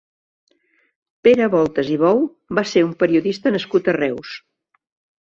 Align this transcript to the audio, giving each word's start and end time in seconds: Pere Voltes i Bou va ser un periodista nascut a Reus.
Pere 1.27 1.51
Voltes 1.57 1.93
i 1.97 1.99
Bou 2.05 2.25
va 2.61 2.65
ser 2.73 2.85
un 2.89 2.99
periodista 3.05 3.57
nascut 3.57 3.95
a 3.95 3.99
Reus. 4.03 4.37